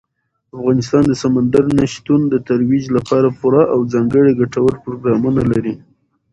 [0.57, 5.73] افغانستان د سمندر نه شتون د ترویج لپاره پوره او ځانګړي ګټور پروګرامونه لري.